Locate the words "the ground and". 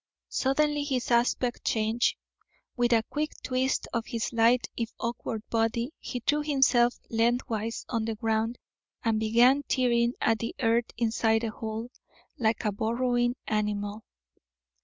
8.05-9.19